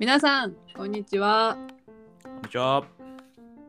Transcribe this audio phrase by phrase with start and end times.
[0.00, 1.58] 皆さん、こんにちは。
[2.24, 2.86] こんにちは。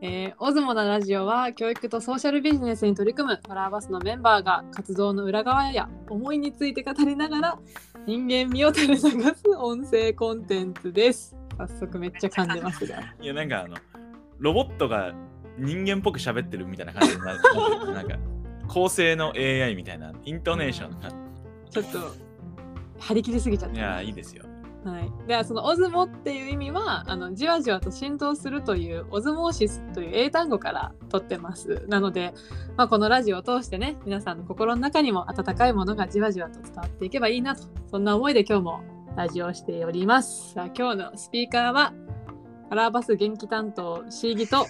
[0.00, 7.58] えー、オズモのラジオは教育とソーシャルビジネスに取り組むカラーバスのメンバーが活動の裏側や思いについて語りながら
[8.06, 9.10] 人間味を垂れ流す
[9.58, 11.36] 音声コンテンツです。
[11.58, 13.12] 早速めっちゃ噛んでますが。
[13.20, 13.76] いや、なんかあの、
[14.38, 15.12] ロボットが
[15.58, 17.40] 人間っぽく喋ってるみたいな感じになる。
[17.92, 18.16] なんか、
[18.68, 21.10] 構成の AI みたいな、イントネーションが。
[21.68, 21.98] ちょっと
[23.00, 23.76] 張り切りすぎちゃった。
[23.76, 24.46] いや、いいですよ。
[24.84, 31.84] はい、ではそのオズモっていう意味はあのじわじわと浸透するというオズモーシスという英単語から取ってます。
[31.88, 32.34] なので、
[32.76, 37.62] まあ、このラジオを通してね皆さんの心の中にも温かいものがじわじわと伝わっていけばいいなと。
[37.90, 38.82] そんな思いで今日も
[39.16, 40.54] ラジオをしております。
[40.54, 41.92] さあ今日のスピーカーは
[42.68, 44.66] カラーバス元気担当シーギと。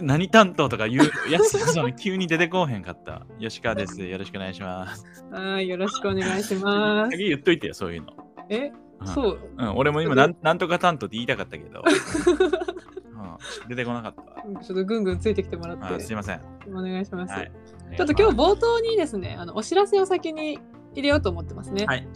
[0.00, 3.26] 何担当とか言う やつその急に出てこうへんかった。
[3.40, 4.02] 吉川です。
[4.02, 5.04] よろしくお願いします。
[5.30, 8.12] はいよろしくお願いします先言っといてよ、そういうの。
[8.48, 8.72] え？
[9.00, 14.62] うんそううん、俺も今なん、なんとか担当って言いたかったけど、 うん、出てこなかったわ。
[14.62, 16.40] ちょっとぐんぐんついてきてもらってあすいません。
[16.68, 17.52] お願いします、はい。
[17.96, 20.60] ちょっと今日冒頭にですね、あのお知らせを先に
[20.92, 21.84] 入れようと思ってますね。
[21.86, 22.06] はい。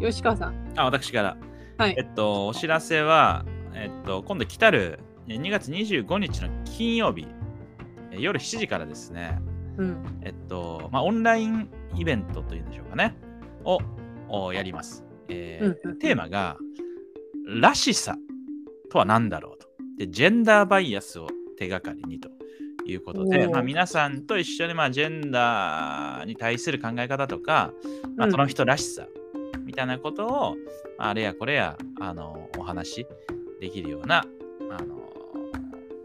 [0.00, 0.54] 吉川さん。
[0.76, 1.36] あ、私から。
[1.76, 7.26] はいえっと、お知らせは、えっと、今度来たるえ2月25日の金曜日、
[8.10, 9.38] え夜7時からですね、
[9.76, 10.20] うん。
[10.22, 13.16] えっと、まあ、オンラインイベントというんでしょうかね、
[13.64, 13.78] を
[14.28, 15.04] をやります。
[15.28, 16.56] えーうんうんテーマが、
[17.46, 18.16] らしさ
[18.90, 19.68] とは何だろうと。
[19.98, 22.30] で、ジェンダーバイアスを手がかりにと
[22.86, 27.72] いうことで、まあ、皆さんと一緒に、まあ、ジェンダーに対する考え方とか、
[28.16, 29.06] まあ、うんその人らしさ
[29.64, 30.30] みたいなことを、
[30.98, 33.06] まああれやこれやあのお話し
[33.58, 34.26] できるような
[34.70, 34.99] あの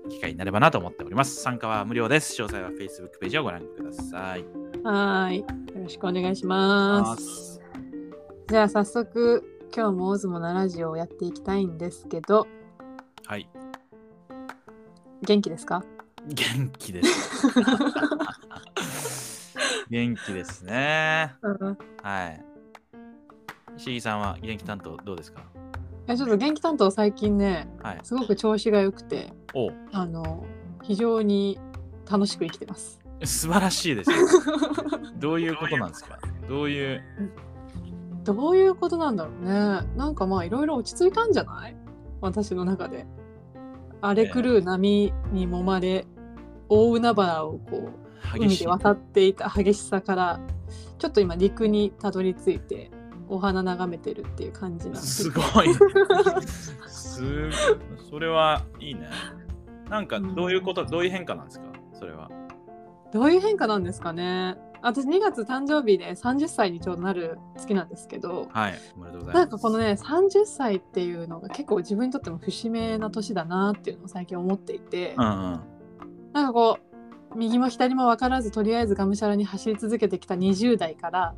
[0.10, 1.42] 機会になればなと思っております。
[1.42, 2.40] 参加は無料です。
[2.42, 4.46] 詳細は Facebook ページをご覧ください。
[4.84, 5.40] はーい。
[5.40, 5.46] よ
[5.84, 7.60] ろしくお願いします。
[8.50, 9.44] じゃあ早速、
[9.76, 12.48] 今日もオズモのラジオをやっていきたいんですけど、
[13.26, 13.50] はい。
[15.24, 15.84] 元気ですか？
[16.28, 17.48] 元気です。
[19.90, 21.36] 元気ですね。
[21.42, 22.46] うんはい。
[23.78, 25.42] 石井さんは元気担当どうですか？
[26.08, 28.00] いやちょっと元気担当最近ね、はい。
[28.04, 30.46] すごく調子が良くて、おあの、
[30.84, 31.60] 非常に
[32.10, 33.02] 楽しく生きてます。
[33.24, 34.18] 素晴らしいですよ。
[35.18, 36.20] どういうことなんですか？
[36.48, 37.02] どういう？
[38.24, 39.52] どういうことなんだろうね。
[39.96, 41.76] なんかまあいろいろ落ち着いたんじゃない？
[42.22, 43.08] 私の中で。
[44.02, 46.06] 荒れ狂う波に揉まれ、
[46.70, 47.90] 大海原をこ
[48.36, 48.56] う海。
[48.56, 50.40] で渡っていた激しさから
[51.00, 52.92] ちょっと今陸にたどり着いて
[53.28, 55.68] お花眺めてるっていう感じなんです すごい。
[56.88, 57.22] す
[58.10, 59.10] それはいいね。
[59.90, 61.66] なんかどういうこと、どういう変化なんですか？
[61.94, 62.30] それは。
[63.12, 68.74] どういう変化なんですかね私2月誕生日で30歳にちょうどなる月なんですけどはい。
[68.98, 69.36] おめでとうございます。
[69.36, 75.60] なんかこのね30歳っていうのが結構自分にとっても節目な年だなっていうのを最近思っていて、うんうん。
[76.34, 76.80] なんかこ
[77.34, 81.36] う右も左も分からずとりあえずがむしゃらに走り続けてきた20代から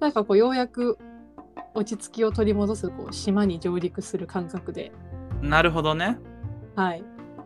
[0.00, 0.98] なんかこうようやく
[1.74, 4.92] 落ち着きを取り戻すこう島に上陸する感覚で。
[5.40, 6.18] なるほどね。
[6.76, 7.04] はい。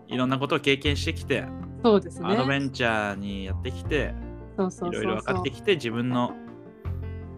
[0.08, 1.46] いろんなことを経験してきて、
[1.84, 2.28] そうですね。
[2.28, 4.14] アドベンチャーにやってきて、
[4.56, 6.34] そうそいうろいろ分かってきて、自分の、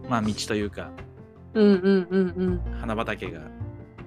[0.09, 0.91] まあ、道というか、
[1.53, 2.61] うんうんうんうん。
[2.79, 3.41] 花畑が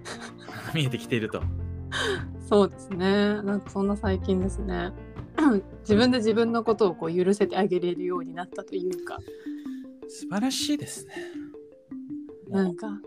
[0.74, 1.42] 見えてきていると。
[2.48, 3.42] そうですね。
[3.42, 4.92] なんかそんな最近ですね。
[5.82, 9.18] 自分で自分のことをこう許せてあげれるようになったというか。
[10.08, 11.14] 素晴らしいですね。
[12.52, 13.00] なんか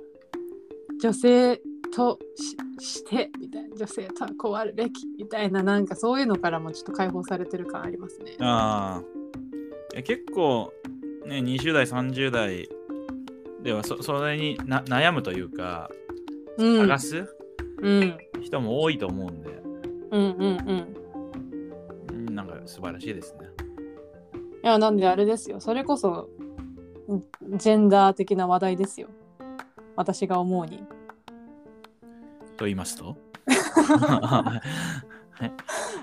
[1.00, 1.61] 女性
[1.95, 8.35] とししてみたいな女性とはこうあるべきみたいななんかそういうのからもちょっと解放されてる感ありますね。
[8.39, 9.01] あ
[9.95, 10.01] あ。
[10.01, 10.73] 結構、
[11.25, 12.67] ね、20代、30代
[13.61, 15.89] ではそそれにな悩むというか、
[16.57, 17.35] うん、探す
[17.81, 18.17] うん。
[18.41, 19.50] 人も多いと思うんで、
[20.11, 20.95] うんうんうん。
[22.09, 23.47] うんなんか素晴らしいですね。
[24.63, 25.59] いやなんであれですよ。
[25.59, 26.29] それこそ
[27.14, 27.22] ん
[27.58, 29.09] ジェンダー的な話題ですよ
[29.96, 30.86] 私が思うに。
[32.58, 33.18] と言いますと？
[33.47, 33.52] い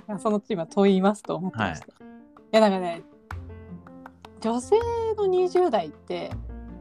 [0.11, 1.87] やそのチームは問いますと思ってました。
[1.87, 1.91] い、
[2.51, 3.03] やなんかね
[4.41, 4.77] 女性
[5.17, 6.31] の20代って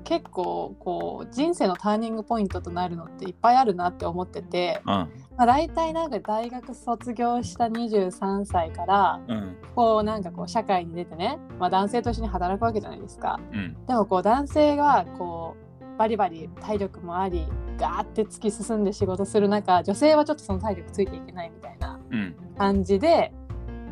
[0.04, 4.90] 結構こう人生のターニングポイントとなるのっていっぱいあるなって思ってて、うん。
[4.90, 9.56] まあ、大体なんか大学卒業した23歳からうん。
[9.76, 13.40] こうなんかこう社会に出てね、まあ、男性と一緒に働くわけじゃないですか。
[13.54, 13.86] うん。
[13.86, 15.71] でもこう男性がこう
[16.02, 17.46] バリバリ体力もあり
[17.78, 22.36] ガーって突き進んで仕事する中女性はちょっとその体力ついていけないみたいなうん。
[22.58, 23.32] 感じで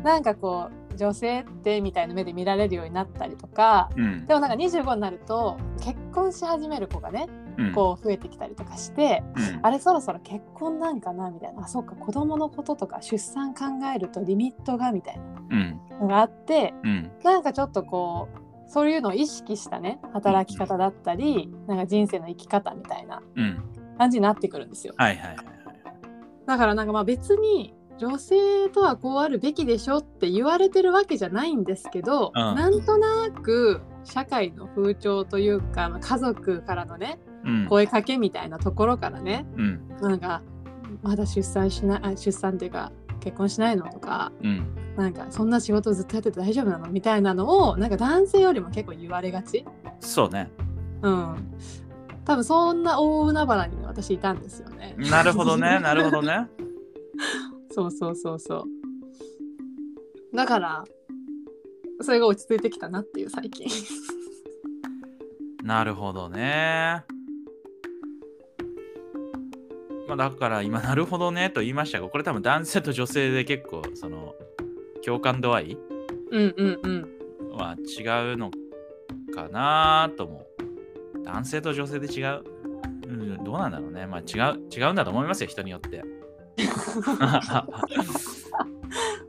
[0.02, 4.26] なんかこう女性ってみたいな目で見られるようになったりとかうん。
[4.26, 7.28] でもなんか25になると結婚し始める子がね
[7.58, 13.64] うんこう増えてきたりとかして、うんあれそろそろ結婚なんかなみたいなあそうか子供のこととか出産考
[13.94, 15.20] えるとリミットがみたい
[15.50, 23.62] うんなのがあってうんなんかちょっとこうそういうのを意識したね働き方だったりなんか人生の生き方みたいなうん。
[23.98, 24.94] 感じになってくるんですよ。
[24.96, 25.46] はいはいはいはい。
[26.46, 32.54] だからなんかまあ別に女性とはこうあるべきでしょって言われてるわけじゃないんですけど、うん。
[32.54, 37.66] なんとなく社会の風潮というか、まあ家族からのねうん。
[37.66, 39.88] 声かけみたいなところからねうん。
[40.00, 40.42] なんか
[41.02, 43.86] まだ出産しないあ出産っていうか結婚しないの？
[43.88, 46.88] とかうんなんかそんな仕事ずっとやってて大丈夫なの？
[46.88, 49.64] みたいなのをなんか男性よりも結構言われがち。
[50.00, 50.50] そうね
[51.02, 51.54] うん
[52.24, 54.94] 多分そんな大海原に私いたんですよね。
[54.98, 56.48] なるほどね なるほどね
[57.72, 58.66] そうそうそうそ
[60.32, 60.36] う。
[60.36, 60.84] だから、
[62.02, 63.66] それが落ち着いてきたなっていう最近。
[65.64, 67.04] なるほどね
[70.10, 74.34] まあだから今なるほどねと言いましたがこれ多分男性と女性で結構その
[75.04, 75.78] 共感度合い
[76.30, 77.08] うんうんうん。
[77.56, 78.02] は違
[78.34, 78.50] うの
[79.34, 80.46] かなと思う。
[81.24, 82.42] 男性と女性で違う、
[83.06, 84.06] うん、どうなんだろうね。
[84.06, 86.02] まあ違う、違うんだと思いますよ、人によって。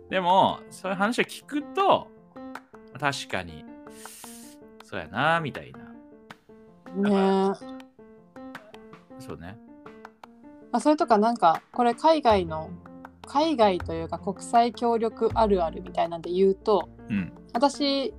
[0.10, 2.08] でも、そういう話を聞くと、
[3.00, 3.66] 確かに、
[4.84, 5.80] そうやな、みたいな。
[7.10, 9.20] ねえ。
[9.20, 9.58] そうね。
[10.72, 12.70] まあ、それとかなんか、これ海外の、
[13.28, 17.32] 海外というか国際協力あるあるみたいなんで言うと、うん。
[17.54, 18.14] 私、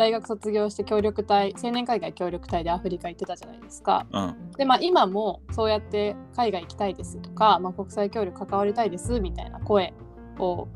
[0.00, 4.06] 大学卒業して協力隊、青年海外協力隊でアフリカ行ってたじゃないですか。
[4.10, 4.50] うん。
[4.56, 9.92] でまあ今もそうやって海外行きたいですとか、まあ、国際協力関わりたいですみたいな声
[10.38, 10.68] を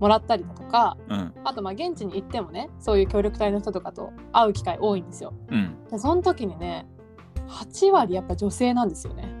[0.00, 1.34] もらったりだとかうん。
[1.44, 5.34] あとまあ現地に行ってもねそういう協力隊の人とかと会う機会多いんですよ。
[5.50, 5.76] うん。
[5.90, 6.86] でその時にね
[7.48, 9.35] 8割やっぱ女性なんですよね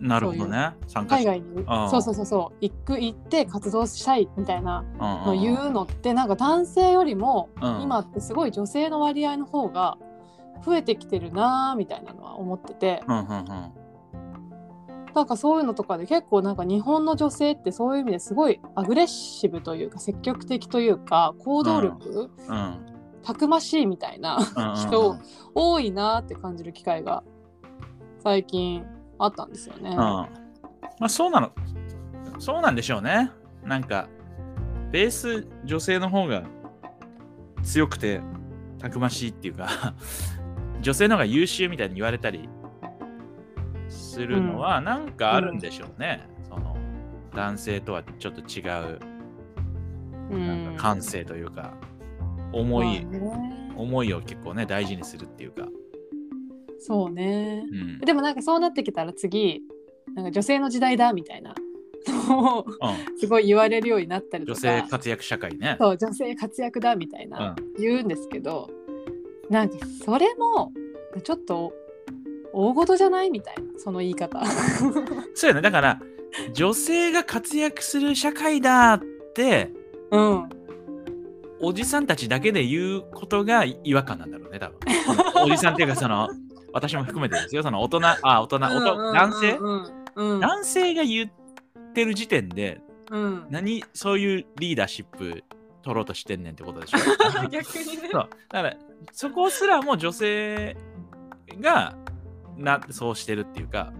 [0.00, 0.74] なるほどね。
[1.08, 9.98] 海外にそうそうそうそう行く行って活動したいみたいなのうん言うのってなんか男性よりもうん今ってすごい女性の割合の方が
[10.64, 13.02] 増えてきてるなーみたいなのは思ってて。
[13.06, 13.72] うんうんうん。
[15.14, 22.86] なんかそういうのとかで結構なんか日本の女性ってそういう意味ですごいアグレッシブというか積極的というか行動力、うん。
[23.24, 25.16] たくましいみたいなうんうん人
[25.54, 27.24] 多いなって感じる機会が
[28.22, 28.84] 最近
[29.18, 29.90] あったんですよね。
[29.90, 29.96] うん。
[29.96, 30.26] ま
[31.00, 31.52] あそうなの。
[32.38, 33.30] そうなんでしょうね。
[33.64, 34.08] なんか、
[34.90, 36.44] ベース女性の方が
[37.62, 38.20] 強くて
[38.78, 39.94] たくましいっていうか、
[40.80, 42.48] 女性の方が優秀みたいに言われたり
[43.88, 46.26] するのはなんかあるんでしょうね。
[46.48, 46.76] その
[47.34, 48.62] 男性とはちょっと違
[48.94, 48.98] う
[50.30, 51.72] なんか感性というか、
[52.52, 55.66] 思い、まあね思いを結構ね大事にするっていうか。
[56.78, 57.98] そうねうん。
[58.00, 59.62] でもなんかそうなってきたら次
[60.14, 61.54] なんか女性の時代だみたいな
[62.06, 65.76] のをうん、すごい言われるようになったりと女か性活躍社会ね。
[65.78, 68.70] そう女性活躍だみたいな、う言うんですけど
[69.50, 70.72] なんかそれも
[71.22, 71.72] ちょっと
[72.52, 74.42] 大事じゃないみたいなその言い方
[75.34, 75.60] そうやね。
[75.60, 76.00] だから、
[76.52, 79.02] 女性が活躍する社会だっ
[79.34, 79.70] て、
[80.10, 80.48] うん
[81.60, 84.78] おじさんたちだけで言うことが違和感なんだろうね、多分。
[85.44, 86.28] おじさんっていうか、その、
[86.72, 89.84] 私も含めてですよ、その大人、あ、大人、男性うん
[90.16, 90.94] うん男性？
[90.94, 93.46] が言ってる時点で、うん。
[93.50, 95.44] 何、そういうリーダーシップ
[95.82, 96.98] 取ろうとしてんねんってことでしょ？
[97.48, 98.08] 逆にね。
[98.12, 98.28] そう。
[98.50, 98.76] だから、
[99.12, 100.76] そこすらも女性
[101.60, 101.94] が
[102.56, 103.92] なそうしてるっていうか、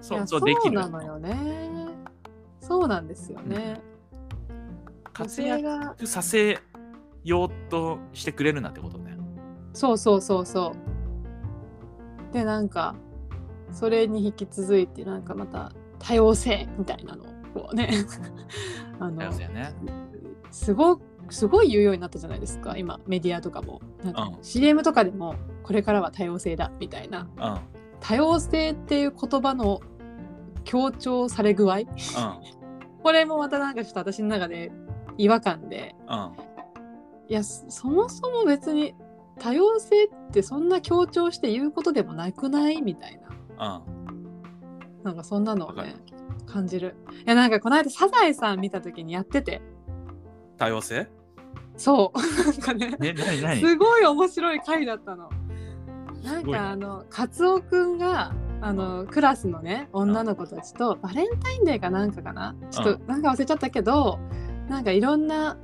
[0.00, 0.74] そいそうできる。
[0.74, 1.88] なのよね。
[2.60, 3.80] そうなんですよね、
[5.04, 6.60] 女活躍させ
[7.24, 9.16] ようとしてくれるなってことね。
[9.72, 10.81] そうそうそうそう
[12.32, 12.94] でなんか
[13.70, 17.24] それに引き続いてなんかまた多様性みたいなの
[17.68, 17.90] をね
[18.98, 19.74] あのね。
[20.50, 27.44] すごすごい言うようになったじゃないですか今メディアとかもなんかうん CM とかでもこれからは多様性だみたいなうん。
[27.44, 27.58] うん。
[28.00, 29.80] 多様性っていう言葉の
[30.64, 31.80] 強調され具合？
[33.02, 34.70] これもまたなんかちょっと私の中で
[35.18, 36.32] 違和感でうん。
[37.28, 38.94] いやそそもそも別に
[39.38, 42.82] 多様性ってそんな強調して言うことでもなくない？
[42.82, 43.20] みたい
[43.58, 43.82] な。
[43.86, 45.02] うん。
[45.04, 45.96] なんかそんなのをね
[46.46, 46.96] 感じる。
[47.24, 49.62] いやなんかこの間サザエさん見た時にやってて。
[50.58, 51.08] 多様性？
[51.76, 52.18] そう。
[52.66, 55.28] なんかねすごい面白い回だったの。
[56.22, 62.54] なんかあのカツオくんがあのクラスのね女の子たちとバレンタインデーかなんかかな？
[62.70, 64.20] ちょっとなんか忘れちゃったけど
[64.68, 65.56] なんかいろんな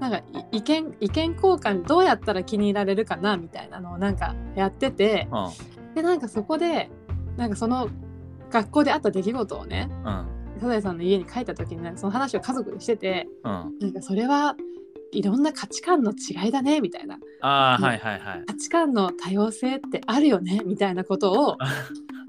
[0.00, 0.24] なんかい
[0.58, 5.94] 意見意見交換どうやったら気に入られるかなみたいなのをなんかやっててうん。
[5.94, 6.90] でなんかそこで
[7.36, 7.88] なんかその
[8.50, 10.26] 学校であった出来事をねうん。
[10.60, 13.78] サザエさんの家に帰った時になんかその話を家族でしててうん。
[13.78, 14.56] なんかそれは
[15.12, 18.44] いろんな価値観の違いだねみたいなあはいはいはい。
[18.46, 21.58] 価値観の多様性ってあるよねみたいなことを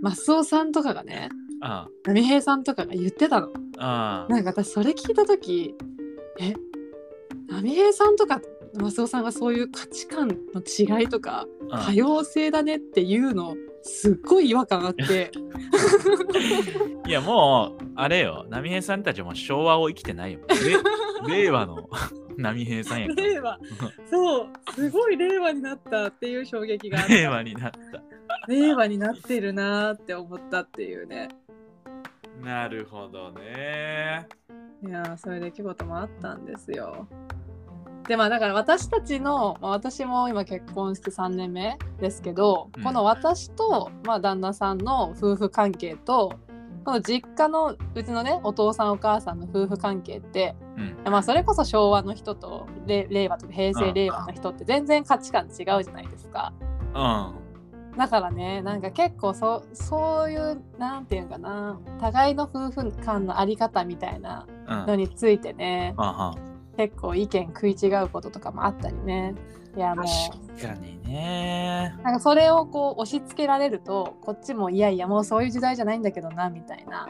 [0.01, 1.29] マスオさんとかがね
[1.61, 3.49] あ波平さんとかが言ってたの。
[3.77, 4.25] あ。
[4.29, 5.75] なんか私それ聞いた時
[6.39, 6.53] え
[7.51, 8.41] 波平さんとか
[8.75, 15.31] マスオさんがそういう価値観の違いとかあ多様性だねっていうのすっごい違和感あって
[17.08, 20.39] いやもう、あれよ、波平さんたちも昭和を生きてないよ。
[21.27, 21.89] れ 令和の
[22.38, 23.27] 波平さんやから。
[23.27, 23.60] 令和
[24.10, 27.79] そうすごい令和になったっていう衝撃があって令和になった。
[28.48, 31.27] 令和になってるなーって思ったっていうね
[32.41, 34.27] なるほどね。
[34.84, 37.08] いやーそういう出来事もあったんですよ。
[38.08, 46.39] でまあだから私たちの、まあ、私も今結婚して3年目ですけど、うんこの私と、まあ、旦那さんの夫婦関係と
[46.84, 50.55] この実家のうちのねお父さんお母さんの夫婦関係って、
[51.05, 51.12] うん。
[51.12, 56.53] まあ、それこそ昭和の人とれ令和とか平うん成令和の人って全然価値観違うじゃないですか。
[56.96, 57.98] うん。
[57.98, 64.86] だからねなんか結構そそういうなんていうかな互いの夫婦間のあり方みたいなうん。
[64.88, 66.36] のについてねあは
[66.77, 69.35] 結構意見食い違うこととかもあったりね。
[69.75, 70.03] いやも
[70.51, 71.93] 確かにね。
[71.99, 77.07] うなんかそれをこう押し付けられるとこっちもいやいやもうそういう時代じゃないんだけどなみたいな、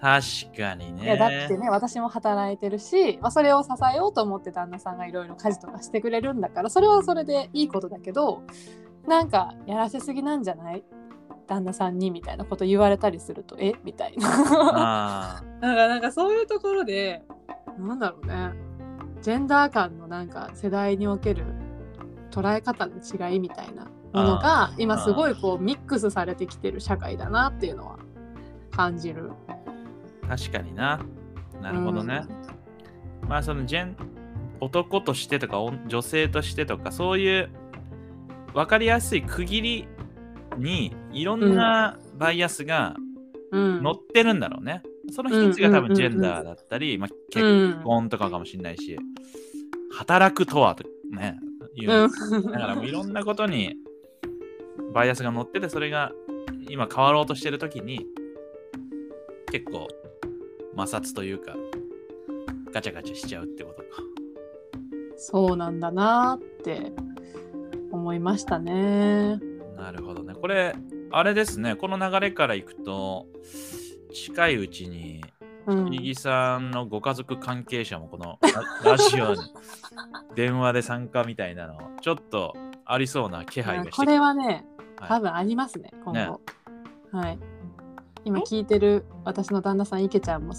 [0.00, 1.02] 確かにね。
[1.04, 8.42] いやだってね私も働いてるし、まあ、それを支えようと思って旦那さんがいろいろ家事とかしてくれるんだからそれはそれでいいことだけど
[9.08, 10.84] なんかやらせすぎなんじゃない？
[11.46, 13.74] 旦那さんにみたいなこと言われたりするとえ？
[13.82, 14.28] みたいな。
[15.40, 17.22] あなん かなんかそういうところで
[17.78, 18.52] なんだろうね
[19.24, 21.46] ジェンダー間のなんか世代における
[22.30, 27.98] 捉え方の違いみたいなものが今すごいこうミックスされてきてる社会だなっていうのは
[28.70, 29.32] 感じる。
[30.28, 31.00] あ、確かにな。
[31.62, 32.26] なるほどね。
[33.26, 33.96] まあそのジェン
[34.60, 37.48] 男としてとかお女性としてとかそういう
[38.52, 39.88] 分かりやすい区切り
[40.58, 42.94] にいろんなバイアスが
[43.52, 43.82] うん。
[43.82, 44.82] 乗ってるんだろうね。
[45.10, 48.98] その一つが多分ジェンダーだったり、まあ、う結ん婚とかかもしれないし、
[49.92, 51.38] 働くとはとね、
[51.74, 53.76] いううんだからもういろんなことに
[54.92, 56.12] バイアスが乗ってて、それが
[56.68, 58.06] 今変わろうとしてるときに、
[59.50, 59.88] 結構
[60.76, 61.54] 摩擦というか、
[62.72, 63.86] ガチャガチャしちゃうってことか。
[65.16, 66.92] そうなんだなって
[67.92, 69.38] 思いましたね。
[69.76, 70.34] なるほどね。
[70.34, 70.74] これ、
[71.10, 73.26] あれですね、この流れからいくと、
[74.14, 75.22] 近いうちに、
[75.66, 78.38] うん、右木さんのご家族関係者もこの
[78.84, 79.40] ララジオに
[80.34, 82.54] 電話で参加みたいなの、ちょっと
[82.86, 84.64] ありそうな気配がしてきこれはね、はい
[85.08, 86.12] 多分ありますね、今後。
[86.12, 86.30] ね
[87.10, 87.38] はい。
[88.24, 90.54] 今聞いてる私の旦那さん、池ちゃんも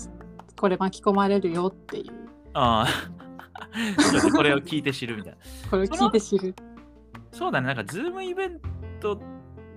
[0.60, 2.14] これ巻き込まれるよっていう。
[2.54, 5.40] ああ、 これを聞いて知るみたいな。
[5.70, 6.54] これを聞いて知る。
[7.32, 8.60] そうだね、なんかズームイベン
[9.00, 9.20] ト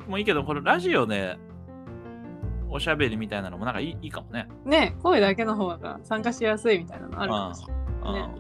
[0.07, 1.39] もいいけど、これラジオで
[2.71, 4.49] おしゃべりみたいなのもなんかいいいいかもね。
[4.65, 7.73] ね、声だけの方が参加しやすいみたいなのあるかもしれ
[8.13, 8.31] ない。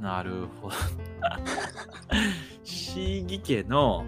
[0.00, 0.74] なるほど。
[2.64, 4.04] 市議家の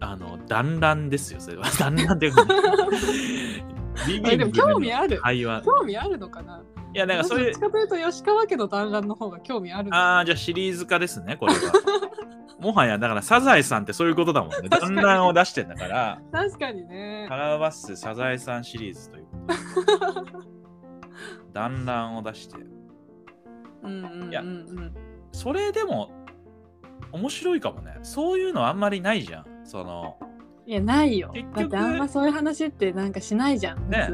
[0.00, 1.64] あの団らんですよ、それは。
[1.78, 2.44] 団らんっていうか、
[4.06, 5.62] リあれでも興味ある会話。
[5.62, 6.62] 興味あるのかな？
[6.94, 11.58] いや、なんかそういうどっち、かというと吉川家の団らんの方が興味あるのああ、じゃあシリーズ化ですね、これは。
[12.60, 14.68] もはや、だからサザエさんってそういうことだもんね。
[14.68, 17.36] 団らんを出してんだから、確かにねカ。
[17.36, 19.30] ラーバスサザエさんシリーズというこ
[20.14, 20.30] とで。
[21.52, 22.56] 団らんを出して。
[23.82, 24.30] うんうんうんうん。
[24.30, 24.42] いや
[25.32, 26.10] それでも
[27.12, 27.98] 面白いかもね。
[28.02, 29.46] そういうのあんまりないじゃん。
[29.64, 30.18] その、
[30.66, 33.88] いや、ないよだってあんまそういう話ってなんかしないじゃん。
[33.88, 34.08] ね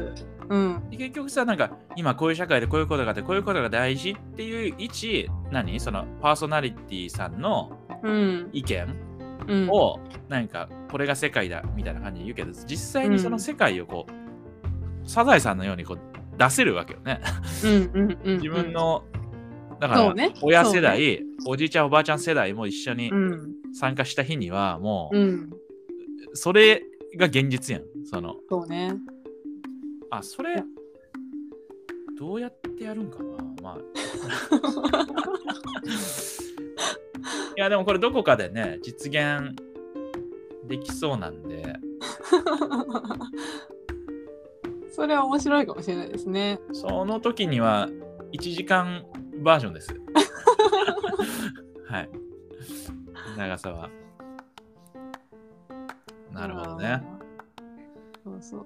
[0.49, 0.87] うん。
[0.91, 5.79] 結局さ、なんか今こういう社会でこういうことがあって、こういうことが大事っていう一、何？
[5.79, 8.49] そのパーソナリティさんのうん。
[8.53, 8.95] 意見
[9.47, 9.69] うん。
[9.69, 15.99] を、なんかこれが世界だみたいな感じで言うけど、実際にその世界をこう、サザエさんのようにこう
[16.37, 17.21] 出せるわけよね。
[18.23, 18.73] 自分。
[18.73, 19.03] の、
[19.79, 23.55] だから、親世代、おじいちゃんおばあちゃん世代も一緒にうん。
[23.73, 25.49] 参加した日には、もう、うん。
[26.33, 26.81] それ
[27.17, 27.83] が現実やん。
[28.05, 28.93] その、そうね。
[30.09, 30.63] あ、それ、
[32.17, 33.54] どうやってやるんかな？
[33.65, 33.77] まあ。
[37.57, 39.55] いや、でもこれどこかでね、実現
[40.65, 41.75] できそうなんで、
[44.91, 46.59] それは面白いかもしれないですね。
[46.73, 47.89] その時には
[48.33, 49.03] 1時間
[49.43, 49.89] バージョンです。
[51.87, 52.09] はい。
[53.37, 53.89] 長さは。
[56.31, 57.01] なるほどね。
[58.23, 58.65] そうそう。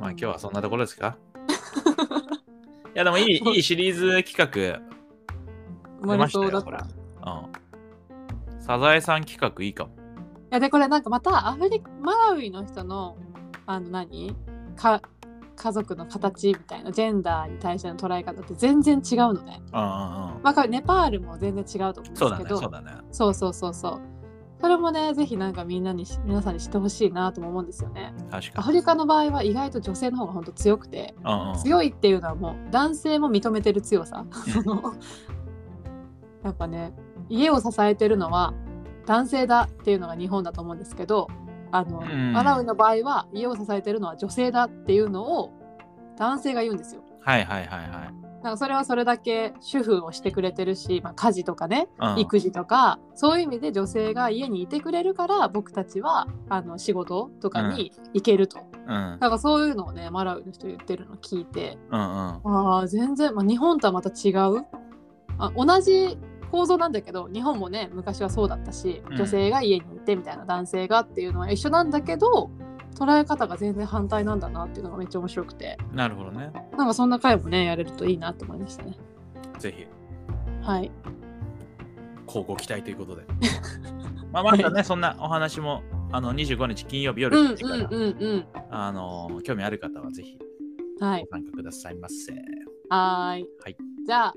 [0.00, 1.16] まあ今日はそんなところですか？
[1.36, 2.39] い
[2.94, 4.80] やでもいい いいシリーズ企画
[6.00, 6.70] 生まれそうだった。
[6.70, 7.30] う
[8.58, 8.60] ん。
[8.60, 9.90] サザエさん企画いいかも。
[10.50, 13.16] やでこれなんかまたアフリカマラウイの人の
[13.66, 14.34] あの何？
[14.76, 15.02] か
[15.56, 19.60] 家族の形みたいなジェンダーに対しての捉え方って全然違うのね。
[19.72, 20.42] うんうんうん。
[20.42, 22.22] まあネパールも全然違うと思うんですけど。
[22.22, 23.02] そうだね、そうだね。
[23.12, 24.00] そうそうそうそう。
[24.60, 28.12] それもね、ぜひなんかみんなにし、皆さんに知ってほしいなとも思うんですよね。
[28.30, 31.24] 確かアフリカの場合は意外と女性の方が本当強くて、に。
[31.24, 31.58] うんうん。
[31.58, 34.24] 強いっていうのはもう男性も認めてる強さ。
[36.44, 36.92] やっぱね、
[37.28, 38.52] 家を支えてるのは
[39.06, 41.28] 男性だっていうのが日本だと思うんですけど、
[41.72, 45.52] あの、うんマラウイの場合は家を支えてるのは女性だっていうのを
[46.16, 47.02] 男性が言うんですよ。
[47.20, 48.29] はいはいはいはい。
[48.42, 52.18] なんかそれはそれだけ主婦をしてくれてるし、まあ、家事とかねうん。
[52.18, 58.88] 育児とかそういう意味で女性が家にいてくれるから僕たちはあの仕事とかに行けると、うん。
[58.88, 61.78] なんかそういうのをねマラウイの人言ってるの聞いて。
[61.90, 62.06] うんうん。
[62.44, 64.64] ああ全然、まあ、日本とはまた違う。
[65.38, 66.18] あ同じ
[66.50, 69.16] 構造なんだけど日本もね昔はそうだったしうん。
[69.16, 72.50] 女性が家にいてみたいな男性がっていうのは一緒なんだけど
[72.94, 75.78] 捉え方が全然反対なんだなっていうのがめっちゃ面白くて。
[75.92, 76.52] なるほどね。
[76.76, 78.96] なんかそんな回もねやれるといいなと思いましたね。
[79.58, 79.86] ぜひ、
[80.62, 80.90] はい。
[82.26, 83.22] 交互期待ということで。
[84.32, 85.82] まあまたね、そんなお話も、
[86.12, 88.44] あの、25日金曜日夜うん9時から、うんうんうん。
[88.70, 90.38] あの、興味ある方はぜひ
[91.00, 91.24] はい。
[91.30, 92.32] ご参加くださいませ。
[92.88, 93.46] はーい。
[93.64, 93.76] はい。
[94.06, 94.34] じゃあ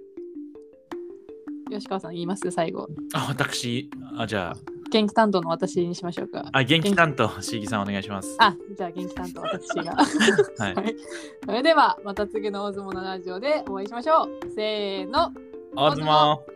[1.69, 2.49] 吉川さん言います？
[2.51, 2.87] 最後。
[3.13, 4.55] あ、私、あ、じゃあ、
[4.93, 6.45] 元気担当の私にしましょうか。
[6.51, 8.35] あ、元気担当、しぎさんお願いします。
[8.37, 9.95] あじゃあ元気担当私が。
[10.59, 10.75] はい。
[10.75, 10.95] はい。
[11.43, 14.51] それではまた次の大相撲のラジオでお会いしましょう。
[14.55, 15.31] せーの。
[15.75, 16.52] 大相撲